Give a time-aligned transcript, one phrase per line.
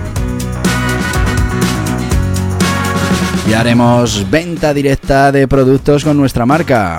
[3.47, 6.97] Y haremos venta directa de productos con nuestra marca.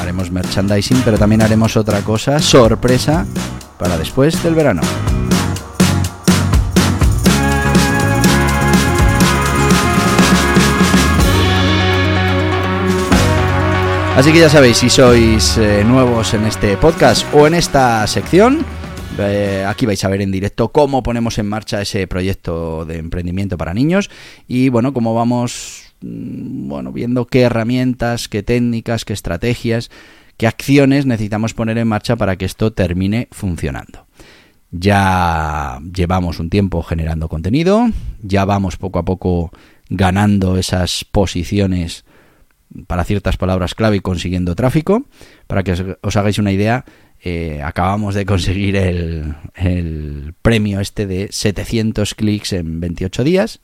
[0.00, 3.26] Haremos merchandising, pero también haremos otra cosa, sorpresa,
[3.78, 4.80] para después del verano.
[14.16, 18.64] Así que ya sabéis, si sois eh, nuevos en este podcast o en esta sección,
[19.18, 23.56] eh, aquí vais a ver en directo cómo ponemos en marcha ese proyecto de emprendimiento
[23.56, 24.10] para niños
[24.46, 29.90] y bueno, cómo vamos mm, bueno, viendo qué herramientas, qué técnicas, qué estrategias,
[30.36, 34.06] qué acciones necesitamos poner en marcha para que esto termine funcionando.
[34.70, 37.88] Ya llevamos un tiempo generando contenido,
[38.22, 39.50] ya vamos poco a poco
[39.88, 42.04] ganando esas posiciones
[42.86, 45.04] para ciertas palabras clave y consiguiendo tráfico.
[45.46, 46.84] Para que os hagáis una idea,
[47.20, 53.60] eh, acabamos de conseguir el, el, premio este de 700 clics en 28 días,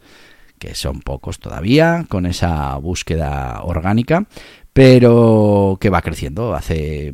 [0.58, 4.26] que son pocos todavía, con esa búsqueda orgánica,
[4.72, 6.54] pero que va creciendo.
[6.54, 7.10] Hace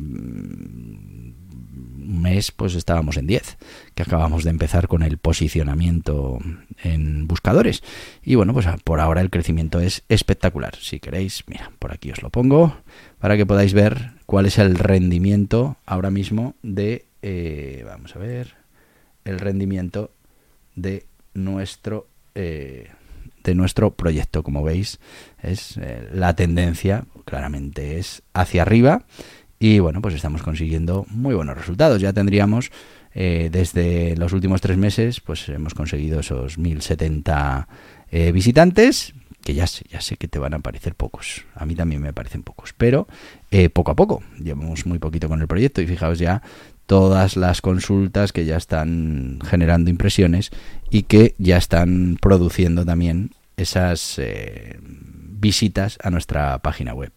[2.09, 3.57] un mes pues estábamos en 10,
[3.93, 6.39] que acabamos de empezar con el posicionamiento
[6.83, 7.83] en buscadores.
[8.23, 10.75] Y bueno, pues por ahora el crecimiento es espectacular.
[10.75, 12.77] Si queréis, mira, por aquí os lo pongo
[13.19, 18.57] para que podáis ver cuál es el rendimiento ahora mismo de, eh, vamos a ver,
[19.25, 20.11] el rendimiento
[20.75, 22.89] de nuestro eh,
[23.43, 24.43] de nuestro proyecto.
[24.43, 24.99] Como veis,
[25.41, 29.01] es eh, la tendencia claramente es hacia arriba
[29.57, 31.99] y bueno, pues estamos consiguiendo muy buenos resultados.
[31.99, 32.71] Ya tendríamos
[33.15, 37.67] desde los últimos tres meses, pues hemos conseguido esos 1070
[38.11, 39.13] visitantes
[39.43, 41.45] que ya sé, ya sé que te van a parecer pocos.
[41.55, 43.07] A mí también me parecen pocos, pero
[43.51, 44.21] eh, poco a poco.
[44.37, 46.41] Llevamos muy poquito con el proyecto y fijaos ya
[46.85, 50.51] todas las consultas que ya están generando impresiones
[50.89, 57.11] y que ya están produciendo también esas eh, visitas a nuestra página web.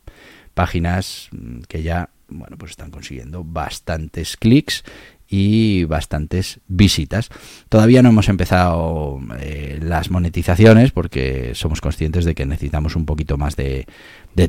[0.55, 4.85] Páginas mm, que ya bueno, pues están consiguiendo bastantes clics
[5.33, 7.31] y bastantes visitas.
[7.71, 13.39] Todavía no hemos empezado eh, las monetizaciones porque somos conscientes de que necesitamos un poquito
[13.39, 13.87] más de,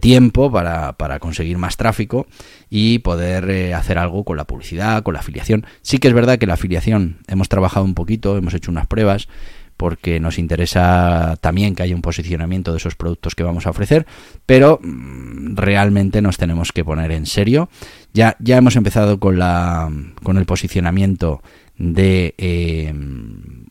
[0.01, 2.27] tiempo para, conseguir más tráfico
[2.69, 5.65] y poder eh, hacer algo con la publicidad, con la afiliación.
[5.83, 9.29] Sí que es verdad que la afiliación hemos trabajado un poquito, hemos hecho unas pruebas,
[9.77, 14.05] porque nos interesa también que haya un posicionamiento de esos productos que vamos a ofrecer,
[14.45, 17.69] pero mm, realmente nos tenemos que poner en serio.
[18.13, 19.91] Ya, ya hemos empezado con, la,
[20.23, 21.41] con el posicionamiento
[21.77, 22.93] de eh,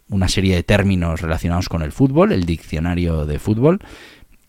[0.08, 3.80] una serie de términos relacionados con el fútbol, el diccionario de fútbol.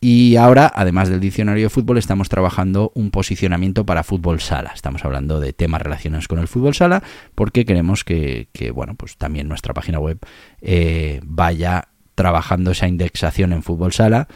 [0.05, 4.73] Y ahora, además del diccionario de fútbol, estamos trabajando un posicionamiento para fútbol sala.
[4.75, 7.01] Estamos hablando de temas relacionados con el fútbol sala
[7.35, 10.19] porque queremos que, bueno, pues también nuestra página web
[10.59, 14.27] eh, vaya trabajando esa indexación en fútbol sala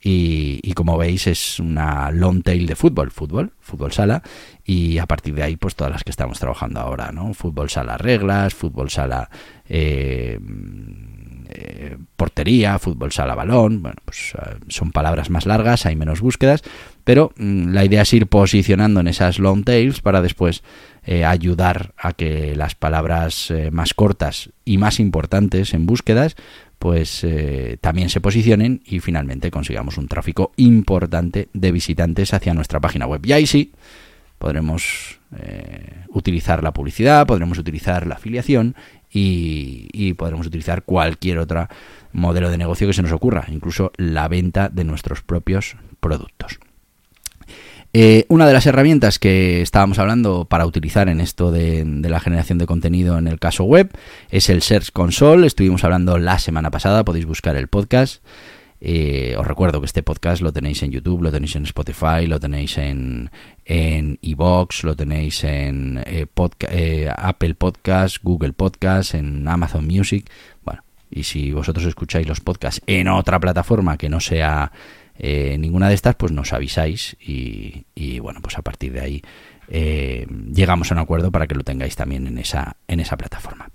[0.00, 4.22] y, como veis es una long tail de fútbol, fútbol, fútbol sala
[4.64, 7.34] y a partir de ahí pues todas las que estamos trabajando ahora, ¿no?
[7.34, 9.28] Fútbol sala reglas, fútbol sala
[9.68, 10.38] eh,
[11.48, 16.62] eh, portería, fútbol sala balón, bueno pues eh, son palabras más largas, hay menos búsquedas,
[17.04, 20.62] pero mm, la idea es ir posicionando en esas long tails para después
[21.24, 26.34] ayudar a que las palabras más cortas y más importantes en búsquedas
[26.78, 32.80] pues eh, también se posicionen y finalmente consigamos un tráfico importante de visitantes hacia nuestra
[32.80, 33.24] página web.
[33.24, 33.72] Y ahí sí
[34.38, 38.76] podremos eh, utilizar la publicidad, podremos utilizar la afiliación
[39.10, 41.68] y, podremos utilizar cualquier otro
[42.12, 46.58] modelo de negocio que se nos ocurra, incluso la venta de nuestros propios productos.
[47.92, 52.58] Eh, una de las herramientas que estábamos hablando para utilizar en esto de, la generación
[52.58, 53.90] de contenido en el caso web
[54.30, 55.46] es el Search Console.
[55.46, 58.22] Estuvimos hablando la semana pasada, podéis buscar el podcast.
[58.80, 62.38] Eh, os recuerdo que este podcast lo tenéis en YouTube, lo tenéis en Spotify, lo
[62.38, 63.30] tenéis en
[63.64, 70.30] en iBox, lo tenéis en eh, Apple Podcast, Google Podcast, en Amazon Music.
[70.64, 74.70] Bueno, y si vosotros escucháis los podcasts en otra plataforma que no sea
[75.18, 79.22] eh, ninguna de estas, pues nos avisáis y, y, bueno, pues a partir de ahí
[79.68, 83.70] eh, llegamos a un acuerdo para que lo tengáis también en esa, en esa plataforma.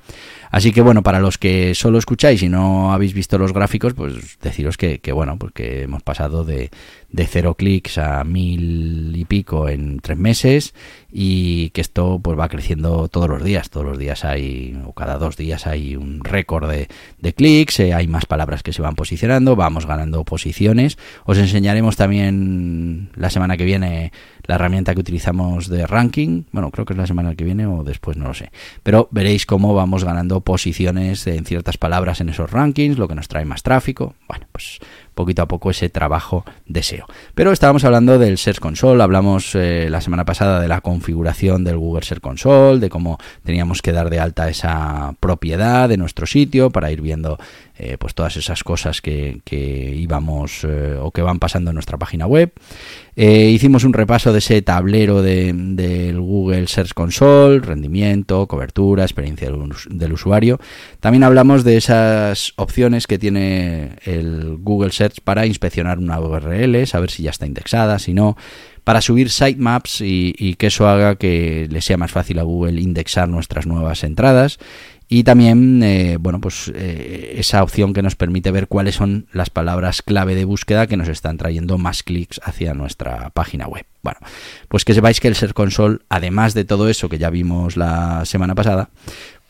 [0.51, 4.37] Así que bueno, para los que solo escucháis y no habéis visto los gráficos, pues
[4.41, 6.69] deciros que, que bueno, porque hemos pasado de,
[7.09, 10.73] de cero clics a mil y pico en tres meses
[11.11, 13.69] y que esto pues va creciendo todos los días.
[13.69, 16.87] Todos los días hay, o cada dos días hay un récord de,
[17.19, 20.97] de clics, eh, hay más palabras que se van posicionando, vamos ganando posiciones.
[21.25, 24.11] Os enseñaremos también la semana que viene
[24.45, 26.43] la herramienta que utilizamos de ranking.
[26.51, 28.51] Bueno, creo que es la semana que viene o después, no lo sé.
[28.83, 33.27] Pero veréis cómo vamos ganando posiciones en ciertas palabras en esos rankings, lo que nos
[33.27, 34.15] trae más tráfico.
[34.27, 34.79] Bueno, pues
[35.13, 37.05] poquito a poco ese trabajo de SEO.
[37.35, 41.77] Pero estábamos hablando del Search Console, hablamos eh, la semana pasada de la configuración del
[41.77, 46.69] Google Search Console, de cómo teníamos que dar de alta esa propiedad de nuestro sitio
[46.69, 47.37] para ir viendo
[47.83, 52.27] eh, pues todas esas cosas que, íbamos eh, o que van pasando en nuestra página
[52.27, 52.53] web.
[53.15, 60.59] hicimos un repaso de ese tablero del Google Search Console, rendimiento, cobertura, experiencia del, usuario.
[60.99, 67.09] También hablamos de esas opciones que tiene el Google Search para inspeccionar una URL, saber
[67.09, 68.37] si ya está indexada, si no,
[68.83, 73.27] para subir sitemaps y que eso haga que le sea más fácil a Google indexar
[73.27, 74.59] nuestras nuevas entradas
[75.13, 79.49] y también eh, bueno pues eh, esa opción que nos permite ver cuáles son las
[79.49, 83.85] palabras clave de búsqueda que nos están trayendo más clics hacia nuestra página web.
[84.03, 84.19] Bueno
[84.69, 88.23] pues que sepáis que el Search Console además de todo eso que ya vimos la
[88.23, 88.89] semana pasada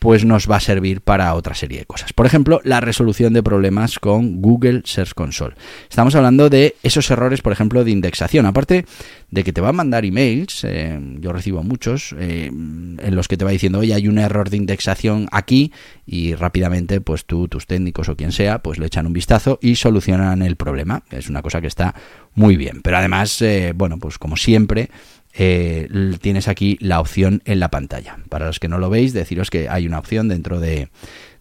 [0.02, 2.12] pues nos va a servir para otra serie de cosas.
[2.12, 5.54] Por ejemplo, la resolución de problemas con Google Search Console.
[5.88, 8.44] Estamos hablando de esos errores, por ejemplo, de indexación.
[8.46, 8.84] Aparte
[9.30, 13.36] de que te va a mandar emails, eh, yo recibo muchos, eh, en los que
[13.36, 15.70] te va diciendo, oye, hay un error de indexación aquí
[16.04, 19.76] y rápidamente, pues tú, tus técnicos o quien sea, pues le echan un vistazo y
[19.76, 21.04] solucionan el problema.
[21.12, 21.94] Es una cosa que está
[22.34, 22.82] muy bien.
[22.82, 24.90] Pero además, eh, bueno, pues como siempre,
[25.34, 25.88] eh,
[26.20, 28.18] tienes aquí la opción en la pantalla.
[28.28, 30.88] Para los que no lo veis, deciros que hay una opción dentro de,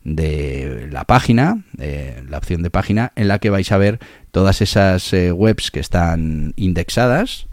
[0.03, 3.99] la página, eh, la opción de página, en la que vais a ver
[4.31, 7.47] todas esas eh, webs que están indexadas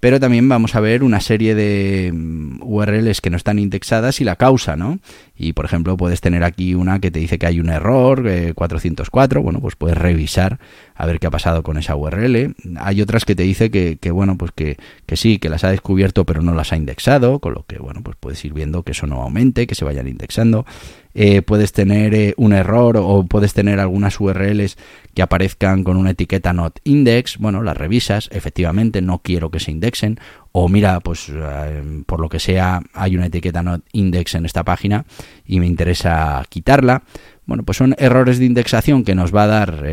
[0.00, 4.24] pero también vamos a ver una serie de mm, URLs que no están indexadas y
[4.24, 4.98] la causa, ¿no?
[5.42, 9.40] Y por ejemplo, puedes tener aquí una que te dice que hay un error, 404,
[9.40, 10.58] eh, bueno, pues puedes revisar
[10.94, 12.54] a ver qué ha pasado con esa URL.
[12.76, 16.26] Hay otras que te dice que, bueno, pues que, que, sí, que las ha descubierto
[16.26, 19.06] pero no las ha indexado, con lo que, bueno, pues puedes ir viendo que eso
[19.06, 20.66] no aumente, que se vayan indexando.
[21.14, 24.76] Eh, puedes tener eh, un error o puedes tener algunas URLs
[25.14, 29.72] que aparezcan con una etiqueta not index, bueno, las revisas, efectivamente no quiero que se
[29.72, 30.20] indexen,
[30.52, 34.64] o mira, pues eh, por lo que sea hay una etiqueta not index en esta
[34.64, 35.04] página
[35.46, 37.02] y me interesa quitarla.
[37.46, 39.84] Bueno, pues son errores de indexación que nos va a dar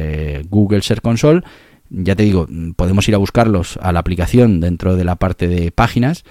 [0.49, 1.41] Google Search Console.
[1.89, 5.71] Ya te digo, podemos ir a buscarlos a la aplicación dentro de la parte de
[5.71, 6.23] páginas,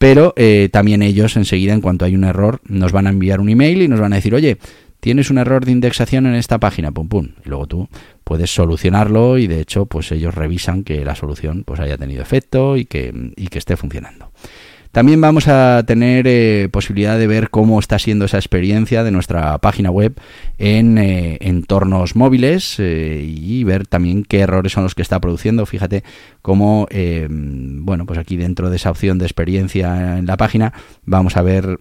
[0.00, 3.50] pero eh, también ellos enseguida, en cuanto hay un error, nos van a enviar un
[3.50, 4.56] email y nos van a decir, oye,
[5.00, 7.88] tienes un error de indexación en esta página, pum pum, y luego tú
[8.24, 12.76] puedes solucionarlo y de hecho pues ellos revisan que la solución pues haya tenido efecto
[12.76, 14.30] y que, y que esté funcionando.
[14.92, 19.56] También vamos a tener eh, posibilidad de ver cómo está siendo esa experiencia de nuestra
[19.58, 20.14] página web
[20.58, 25.64] en eh, entornos móviles eh, y ver también qué errores son los que está produciendo.
[25.64, 26.02] Fíjate
[26.42, 26.88] cómo,
[27.30, 30.72] bueno, pues aquí dentro de esa opción de experiencia en la página
[31.04, 31.78] vamos a ver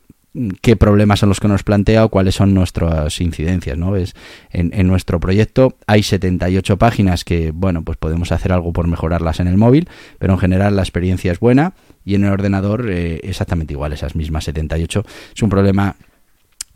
[0.61, 3.95] qué problemas son los que nos plantea o cuáles son nuestras incidencias, ¿no?
[3.95, 4.13] Es,
[4.51, 9.47] en, nuestro proyecto hay 78 páginas que, bueno, pues podemos hacer algo por mejorarlas en
[9.47, 11.73] el móvil, pero en general la experiencia es buena
[12.05, 15.03] y en el ordenador eh, exactamente igual, esas mismas 78.
[15.35, 15.95] Es un problema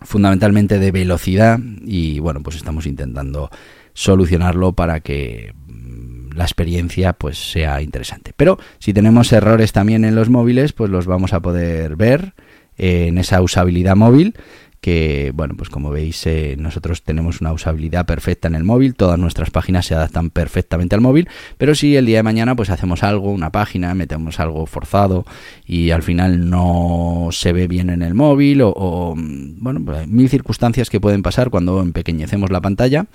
[0.02, 3.50] fundamentalmente de velocidad y, bueno, pues estamos intentando
[3.94, 8.34] solucionarlo para que mm, la experiencia pues sea interesante.
[8.36, 12.34] Pero si tenemos errores también en los móviles, pues los vamos a poder ver
[12.78, 14.36] en esa usabilidad móvil
[14.84, 19.18] que, bueno, pues como veis, eh, nosotros tenemos una usabilidad perfecta en el móvil, todas
[19.18, 23.02] nuestras páginas se adaptan perfectamente al móvil, pero si el día de mañana pues hacemos
[23.02, 25.24] algo, una página, metemos algo forzado
[25.66, 30.90] y al final no se ve bien en el móvil o, bueno, pues mil circunstancias
[30.90, 33.06] que pueden pasar cuando empequeñecemos la pantalla,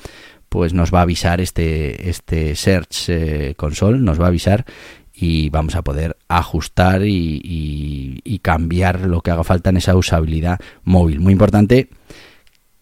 [0.48, 4.64] pues nos va a avisar este, este Search eh, Console, nos va a avisar
[5.20, 11.18] y vamos a poder ajustar y, cambiar lo que haga falta en esa usabilidad móvil.
[11.20, 11.88] Muy importante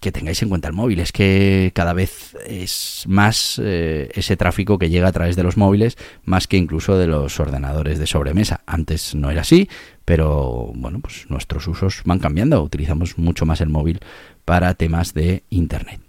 [0.00, 1.00] que tengáis en cuenta el móvil.
[1.00, 5.56] Es que cada vez es más eh, ese tráfico que llega a través de los
[5.56, 8.60] móviles, más que incluso de los ordenadores de sobremesa.
[8.66, 9.68] Antes no era así,
[10.04, 12.62] pero bueno, pues nuestros usos van cambiando.
[12.62, 14.00] Utilizamos mucho más el móvil
[14.44, 16.05] para temas de Internet.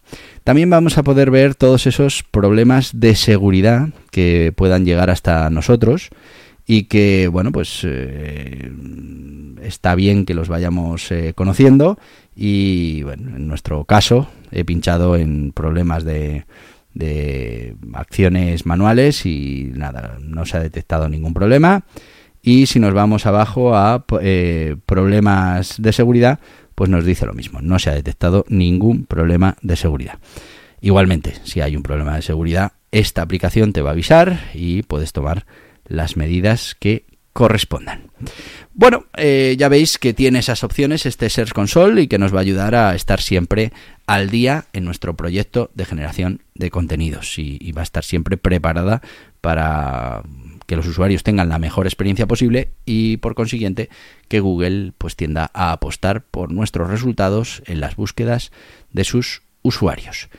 [0.47, 6.07] También vamos a poder ver todos esos problemas de seguridad que puedan llegar hasta nosotros
[6.65, 8.71] y que, bueno, pues eh,
[9.61, 11.99] está bien que los vayamos eh, conociendo
[12.33, 16.45] y, bueno, en nuestro caso he pinchado en problemas de,
[16.93, 21.83] de acciones manuales y nada, no se ha detectado ningún problema.
[22.41, 26.39] Y si nos vamos abajo a eh, problemas de seguridad,
[26.77, 30.19] pues nos dice lo mismo, no se ha detectado ningún problema de seguridad.
[30.79, 35.11] Igualmente, si hay un problema de seguridad, esta aplicación te va a avisar y puedes
[35.11, 35.47] tomar
[35.87, 38.11] las medidas que correspondan.
[38.75, 42.37] Bueno, eh, ya veis que tiene esas opciones este Search Console y que nos va
[42.37, 43.73] a ayudar a estar siempre
[44.05, 49.01] al día en nuestro proyecto de generación de contenidos y va a estar siempre preparada
[49.41, 50.21] para
[50.67, 53.89] que los usuarios tengan la mejor experiencia posible y por consiguiente
[54.27, 58.51] que Google pues tienda a apostar por nuestros resultados en las búsquedas
[58.91, 60.29] de sus usuarios.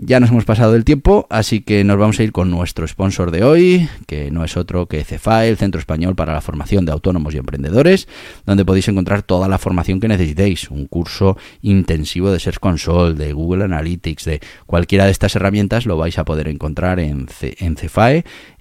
[0.00, 3.32] Ya nos hemos pasado el tiempo, así que nos vamos a ir con nuestro sponsor
[3.32, 6.92] de hoy, que no es otro que CEFAE, el Centro Español para la Formación de
[6.92, 8.06] Autónomos y Emprendedores,
[8.46, 13.32] donde podéis encontrar toda la formación que necesitéis, un curso intensivo de Search Console, de
[13.32, 17.76] Google Analytics, de cualquiera de estas herramientas lo vais a poder encontrar en, en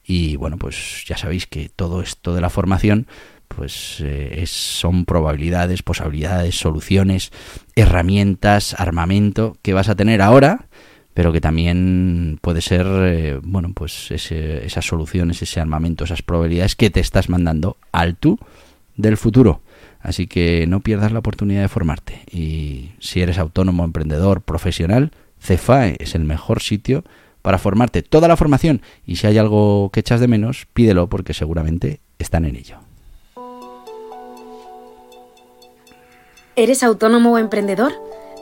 [0.07, 3.07] y bueno, pues ya sabéis que todo esto de la formación
[3.47, 7.31] pues eh, son probabilidades, posibilidades, soluciones,
[7.75, 10.67] herramientas, armamento que vas a tener ahora
[11.17, 16.91] pero que también puede ser, eh, bueno, pues esas soluciones, ese armamento, esas probabilidades que
[16.91, 18.37] te estás mandando al tú
[18.97, 19.61] del futuro.
[19.99, 22.21] Así que no pierdas la oportunidad de formarte.
[22.31, 25.09] Y si eres autónomo, emprendedor, profesional,
[25.41, 27.03] CEFAE es el mejor sitio
[27.47, 28.01] para formarte.
[28.01, 28.81] Toda la formación.
[29.05, 32.79] Y si hay algo que echas de menos, pídelo porque seguramente están en ello.
[36.57, 37.93] ¿Eres autónomo o emprendedor?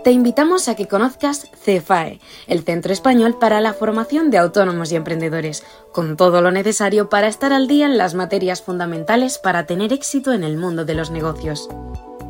[0.03, 4.95] te invitamos a que conozcas CEFAE, el Centro Español para la Formación de Autónomos y
[4.95, 9.93] Emprendedores, con todo lo necesario para estar al día en las materias fundamentales para tener
[9.93, 11.67] éxito en el mundo de los negocios.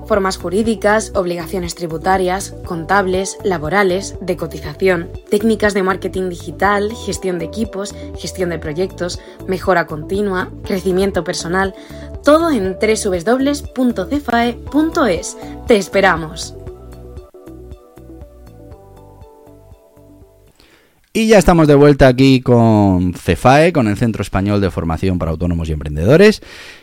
[0.08, 7.96] Formas jurídicas, obligaciones tributarias, contables, laborales, de cotización, técnicas de marketing digital, gestión de equipos,
[8.18, 11.74] gestión de proyectos, mejora continua, crecimiento personal,
[12.24, 13.78] todo en www.cefae.es.
[15.68, 16.56] ¡Te esperamos!
[21.18, 25.32] Y ya estamos de vuelta aquí con CEFAE, con el Centro Español de Formación para
[25.32, 26.42] Autónomos y Emprendedores.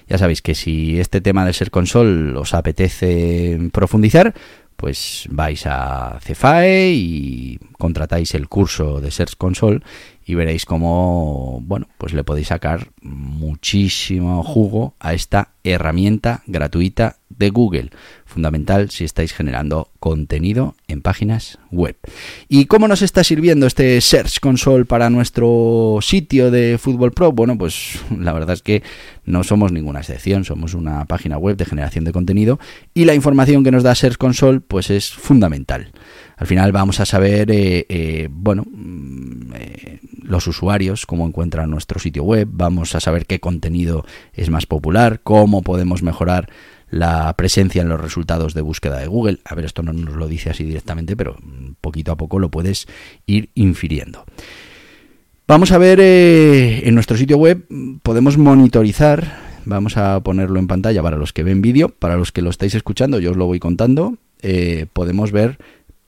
[0.09, 4.33] Ya sabéis que si este tema de ser console os apetece profundizar,
[4.77, 9.81] pues vais a CEFAE y contratáis el curso de Search Console
[10.25, 17.50] y veréis cómo, bueno, pues le podéis sacar muchísimo jugo a esta herramienta gratuita de
[17.50, 17.91] Google.
[18.25, 21.97] Fundamental si estáis generando contenido en páginas web.
[22.49, 27.33] ¿Y cómo nos está sirviendo este Search Console para nuestro sitio de Fútbol Pro?
[27.33, 28.83] Bueno, pues la verdad es que
[29.25, 32.59] no somos ninguna excepción, somos una página web de generación de contenido
[32.95, 35.93] y la información que nos da Search Console pues es fundamental.
[36.37, 40.00] Al final vamos a saber, eh, eh, bueno, mm, eh,
[40.33, 45.21] los usuarios, cómo encuentran nuestro sitio web, vamos a saber qué contenido es más popular,
[45.23, 46.51] cómo podemos mejorar
[46.91, 49.39] la presencia en los resultados de búsqueda de Google.
[49.45, 51.37] A ver, esto no nos lo dice así directamente, pero
[51.81, 52.89] poquito a poco lo puedes
[53.27, 54.25] ir infiriendo.
[55.47, 57.65] Vamos a ver en nuestro sitio web,
[58.03, 62.43] podemos monitorizar, vamos a ponerlo en pantalla para los que ven vídeo, para los que
[62.43, 64.17] lo estáis escuchando, yo os lo voy contando,
[64.93, 65.59] podemos ver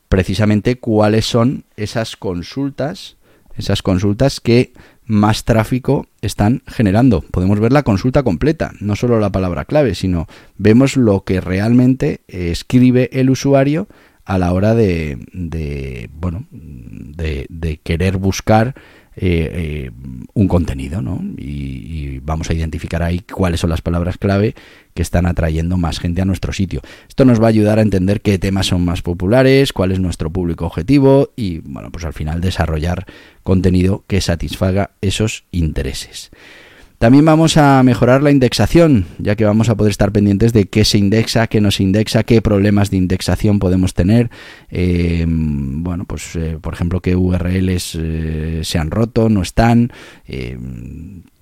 [0.09, 3.17] precisamente cuáles son esas consultas,
[3.57, 4.73] esas consultas que
[5.07, 7.23] más tráfico están generando.
[7.31, 12.23] Podemos ver la consulta completa, no solo la palabra clave, sino vemos lo que realmente
[12.29, 13.89] escribe el usuario
[14.25, 18.75] a la hora de, de bueno, de, de querer buscar
[19.17, 19.51] eh,
[19.87, 19.91] eh,
[20.35, 21.21] un contenido, ¿no?
[21.37, 24.55] Y, vamos a identificar ahí cuáles son las palabras clave
[24.95, 26.81] que están atrayendo más gente a nuestro sitio.
[27.07, 30.31] Esto nos va a ayudar a entender qué temas son más populares, cuál es nuestro
[30.31, 33.05] público objetivo y, bueno, pues al final desarrollar
[33.43, 36.31] contenido que satisfaga esos intereses.
[36.99, 40.85] También vamos a mejorar la indexación, ya que vamos a poder estar pendientes de qué
[40.85, 44.31] se indexa, qué no se indexa, qué problemas de indexación podemos tener.
[44.71, 49.93] Eh, bueno, pues eh, por ejemplo, qué URLs eh, se han roto, no están.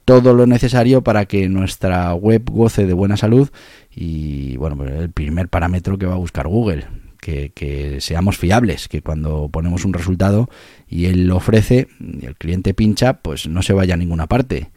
[0.05, 3.51] todo lo necesario para que nuestra web goce de buena salud
[3.95, 6.87] y bueno, pues el primer parámetro que va a buscar Google.
[7.21, 10.49] Que, que, seamos fiables, que cuando ponemos un resultado
[10.89, 11.87] y él lo ofrece
[12.21, 14.73] el cliente pincha, pues no se vaya a ninguna parte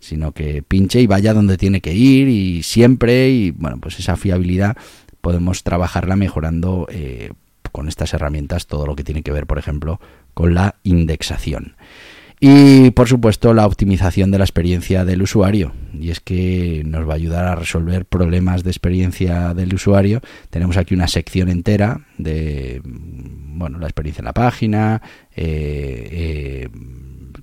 [0.00, 4.16] sino que pinche y vaya donde tiene que ir y siempre y bueno, pues esa
[4.16, 4.76] fiabilidad
[5.20, 7.32] podemos trabajarla mejorando eh,
[7.70, 10.00] con estas herramientas todo lo que tiene que ver, por ejemplo,
[10.34, 11.76] con la indexación.
[12.42, 15.72] Y por supuesto la optimización de la experiencia del usuario.
[15.92, 20.22] Y es que nos va a ayudar a resolver problemas de experiencia del usuario.
[20.48, 25.02] Tenemos aquí una sección entera de bueno, la experiencia en la página,
[25.36, 26.68] eh, eh,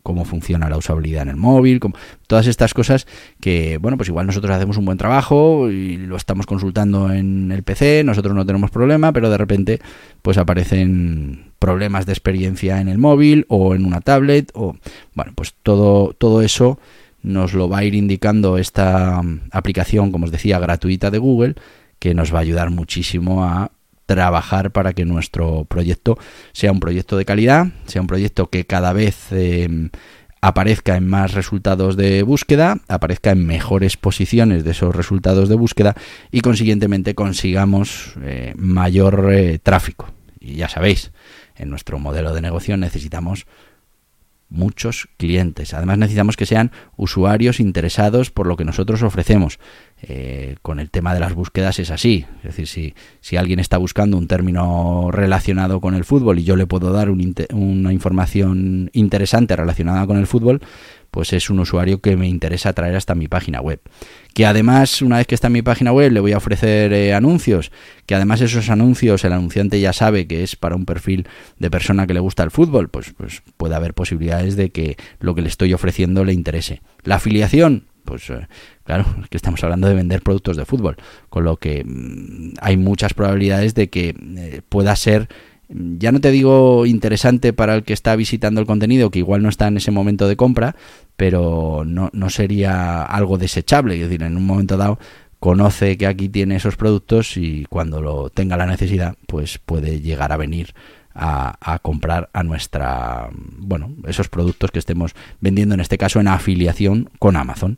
[0.08, 1.82] cómo funciona la usabilidad en el móvil,
[2.28, 3.05] todas estas cosas
[3.42, 7.62] que, bueno, pues igual nosotros hacemos un buen trabajo y lo estamos consultando en el
[7.64, 9.81] PC, nosotros no tenemos problema, pero de repente
[10.22, 14.77] pues aparecen problemas de experiencia en el móvil o en una tablet o,
[15.14, 16.79] bueno, pues todo, todo eso
[17.22, 21.55] nos lo va a ir indicando esta aplicación, como os decía, gratuita de Google,
[22.00, 23.72] que nos va a ayudar muchísimo a
[24.07, 26.17] trabajar para que nuestro proyecto
[26.53, 29.89] sea un proyecto de calidad, sea un proyecto que cada vez em,
[30.41, 35.96] aparezca en más resultados de búsqueda, aparezca en mejores posiciones de esos resultados de búsqueda
[36.31, 40.09] y consiguientemente consigamos eh, mayor eh, tráfico.
[40.39, 41.11] Y ya sabéis,
[41.55, 43.46] en nuestro modelo de negocio necesitamos
[44.50, 45.74] muchos clientes.
[45.74, 49.59] Además necesitamos que sean usuarios interesados por lo que nosotros ofrecemos.
[50.03, 52.25] Eh, con el tema de las búsquedas es así.
[52.40, 56.55] Es decir, si, si alguien está buscando un término relacionado con el fútbol y yo
[56.55, 60.62] le puedo dar una información interesante relacionada con el fútbol,
[61.10, 63.81] pues es un usuario que me interesa traer hasta mi página web.
[64.36, 67.16] Que además, una vez que está en mi página web, le voy a ofrecer eh,
[67.16, 67.72] anuncios.
[68.05, 72.05] Que además esos anuncios el anunciante ya sabe que es para un perfil de persona
[72.05, 75.48] que le gusta el fútbol, pues, pues puede haber posibilidades de que lo que le
[75.48, 76.81] estoy ofreciendo le interese.
[77.03, 78.48] La afiliación, pues eh,
[78.83, 80.96] claro, es que estamos hablando de vender productos de fútbol,
[81.29, 85.29] con lo que mm, hay muchas probabilidades de que eh, pueda ser
[85.70, 89.50] ya no te digo interesante para el que está visitando el contenido, que igual no
[89.50, 90.77] está en ese momento de compra,
[91.17, 93.96] pero no, no sería algo desechable.
[93.96, 94.98] Es decir, en un momento dado
[95.39, 100.31] conoce que aquí tiene esos productos y cuando lo tenga la necesidad, pues puede llegar
[100.31, 100.74] a venir
[101.18, 107.10] a, comprar a nuestra, bueno, esos productos que estemos vendiendo, en este caso en afiliación
[107.20, 107.77] con Amazon.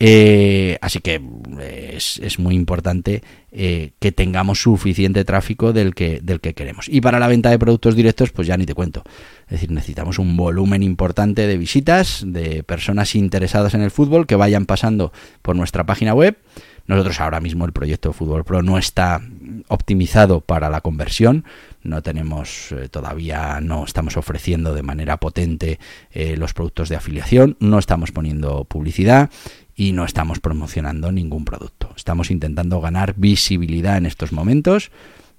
[0.00, 1.22] Eh, así que
[1.60, 6.88] es, es muy importante eh, que tengamos suficiente tráfico del que, del que queremos.
[6.88, 9.04] Y para la venta de productos directos, pues ya ni te cuento.
[9.46, 14.34] Es decir, necesitamos un volumen importante de visitas, de personas interesadas en el fútbol que
[14.34, 16.36] vayan pasando por nuestra página web.
[16.86, 19.22] Nosotros ahora mismo el proyecto Fútbol Pro no está
[19.68, 21.44] optimizado para la conversión,
[21.82, 25.78] no tenemos eh, todavía, no estamos ofreciendo de manera potente
[26.14, 29.30] los productos de afiliación, no estamos poniendo publicidad
[29.74, 31.92] y no estamos promocionando ningún producto.
[31.96, 34.90] Estamos intentando ganar visibilidad en estos momentos,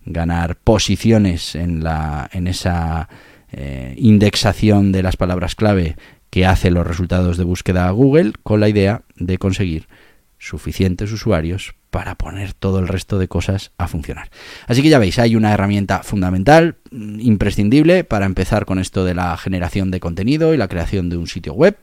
[0.05, 3.09] ganar posiciones en, la, en esa
[3.51, 5.95] eh, indexación de las palabras clave
[6.29, 9.87] que hace los resultados de búsqueda a Google con la idea de conseguir
[10.47, 14.29] suficientes usuarios para poner todo el resto de cosas a funcionar.
[14.67, 19.15] Así que ya veis, hay una herramienta fundamental, mm, imprescindible para empezar con esto de
[19.15, 21.77] la generación de contenido y la creación de un sitio web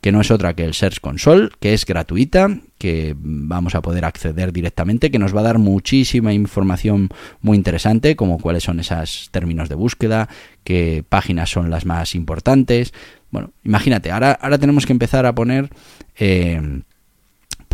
[0.00, 4.04] que no es otra que el Search Console, que es gratuita, que vamos a poder
[4.04, 7.08] acceder directamente, que nos va a dar muchísima información
[7.40, 10.28] muy interesante, como cuáles son esos términos de búsqueda,
[10.62, 12.92] qué páginas son las más importantes.
[13.32, 15.70] Bueno, imagínate, ahora, ahora tenemos que empezar a poner
[16.16, 16.82] eh,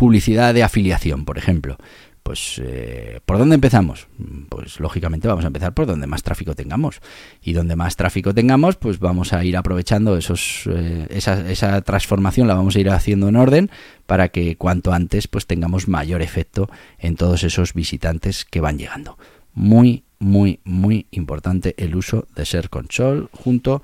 [0.03, 1.77] publicidad de afiliación, por ejemplo.
[2.23, 4.07] Pues, eh, ¿por dónde empezamos?
[4.49, 6.99] Pues lógicamente vamos a empezar por donde más tráfico tengamos.
[7.41, 12.49] Y donde más tráfico tengamos, pues vamos a ir aprovechando esos, eh, esa, esa, transformación,
[12.49, 13.71] la vamos a ir haciendo en orden
[14.05, 19.17] para que cuanto antes pues tengamos mayor efecto en todos esos visitantes que van llegando.
[19.53, 23.81] Muy, muy, muy importante el uso de Ser Control junto a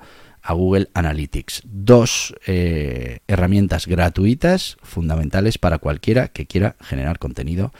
[0.48, 1.62] Google Analytics.
[1.64, 7.72] Dos eh, herramientas gratuitas fundamentales para cualquiera que quiera generar contenido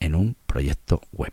[0.00, 1.32] en un proyecto web.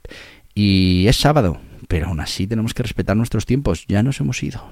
[0.54, 4.64] Y es sábado, pero aún así tenemos que respetar nuestros tiempos, ya nos hemos ido.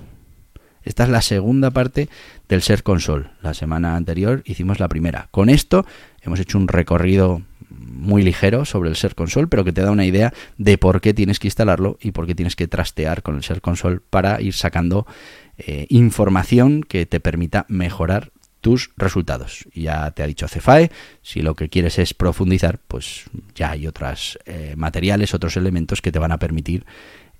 [0.84, 2.10] Esta es la segunda parte
[2.50, 3.30] del Ser Console.
[3.42, 5.30] La semana anterior hicimos la primera.
[5.32, 5.86] Con esto
[6.22, 10.06] hemos hecho un recorrido muy ligero sobre el Ser Console, pero que te da una
[10.06, 13.44] idea de por qué tienes que instalarlo y por qué tienes que trastear con el
[13.44, 15.08] Ser Console para ir sacando
[15.58, 18.32] eh, información que te permita mejorar
[18.64, 19.68] tus resultados.
[19.76, 20.90] Ya te ha dicho Cefae,
[21.22, 26.14] si lo que quieres es profundizar, pues ya hay otros eh, materiales, otros elementos que
[26.14, 26.86] te van a permitir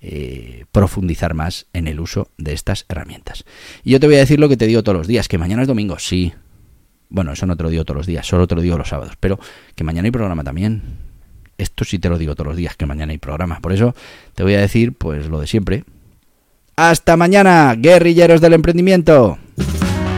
[0.02, 3.44] eh, profundizar más en el uso de estas herramientas.
[3.84, 5.62] Y yo te voy a decir lo que te digo todos los días, que mañana
[5.62, 6.34] es domingo, sí.
[7.08, 9.14] Bueno, eso no te lo digo todos los días, solo te lo digo los sábados,
[9.18, 9.40] pero
[9.74, 10.82] que mañana hay programa también.
[11.56, 13.60] Esto sí te lo digo todos los días, que mañana hay programa.
[13.60, 13.94] Por eso
[14.34, 15.84] te voy a decir, pues lo de siempre.
[16.76, 19.38] Hasta mañana, guerrilleros del emprendimiento.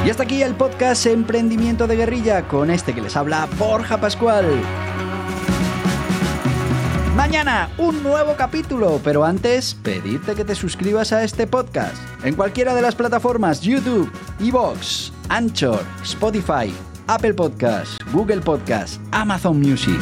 [0.07, 4.47] Y hasta aquí el podcast Emprendimiento de Guerrilla con este que les habla Borja Pascual.
[7.15, 12.75] Mañana un nuevo capítulo, pero antes pedirte que te suscribas a este podcast en cualquiera
[12.75, 16.73] de las plataformas YouTube, Evox, Anchor, Spotify,
[17.07, 20.01] Apple Podcasts, Google Podcasts, Amazon Music.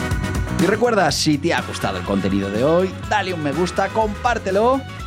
[0.62, 4.80] Y recuerda, si te ha gustado el contenido de hoy, dale un me gusta, compártelo